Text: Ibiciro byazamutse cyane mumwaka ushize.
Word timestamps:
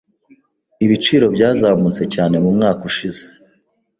Ibiciro 0.85 1.25
byazamutse 1.35 2.03
cyane 2.13 2.35
mumwaka 2.43 2.81
ushize. 2.89 3.23